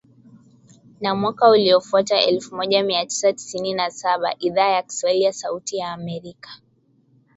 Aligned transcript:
Na 1.01 1.15
mwaka 1.15 1.49
uliofuata 1.49 2.21
elfu 2.21 2.55
moja 2.55 2.83
mia 2.83 3.05
tisa 3.05 3.33
tisini 3.33 3.73
na 3.73 3.91
saba 3.91 4.35
Idhaa 4.39 4.69
ya 4.69 4.83
Kiswahili 4.83 5.23
ya 5.23 5.33
Sauti 5.33 5.77
ya 5.77 5.91
Amerika 5.91 6.49